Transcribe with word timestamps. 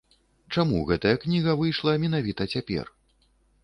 Чаму 0.55 0.79
гэтая 0.93 1.13
кніга 1.27 1.57
выйшла 1.61 1.97
менавіта 2.07 2.53
цяпер? 2.53 2.85